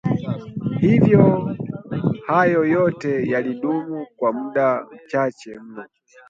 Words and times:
hivyo, 0.81 1.21
hayo 2.27 2.61
yote 2.65 3.29
yalidumu 3.29 4.07
kwa 4.17 4.33
muda 4.33 4.87
mchache 4.95 5.59
mno 5.59 5.85